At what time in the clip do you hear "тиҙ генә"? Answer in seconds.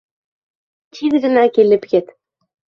0.99-1.45